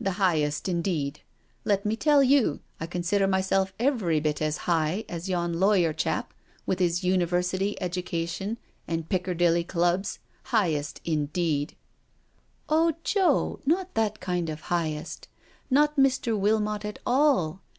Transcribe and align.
"The 0.00 0.12
highest, 0.12 0.66
indeed 0.66 1.20
I 1.20 1.54
Let 1.68 1.84
me 1.84 1.94
tell 1.94 2.22
you, 2.22 2.60
I 2.80 2.86
consider 2.86 3.26
myself 3.26 3.74
every 3.78 4.18
bit 4.18 4.40
as' 4.40 4.56
high' 4.66 5.04
as 5.10 5.28
yon 5.28 5.60
lawyer 5.60 5.92
chap, 5.92 6.32
with 6.64 6.78
his 6.78 7.04
University 7.04 7.76
edjakation 7.78 8.56
and 8.86 9.10
Piccerdilly 9.10 9.64
Clubs— 9.68 10.20
high 10.44 10.72
est, 10.72 11.02
indeed 11.06 11.74
I 12.66 12.72
'^" 12.72 12.76
Oh, 12.78 12.94
Joe, 13.04 13.60
not 13.66 13.92
that 13.92 14.20
kind 14.20 14.48
of 14.48 14.62
highest— 14.72 15.28
not 15.68 15.96
Mr. 15.98 16.34
Wilmot 16.34 16.86
at 16.86 16.98
all. 17.04 17.60